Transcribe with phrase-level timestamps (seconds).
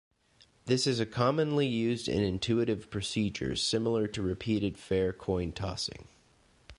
[0.65, 6.07] This is a commonly used and intuitive procedure, similar to repeated fair coin-tossing.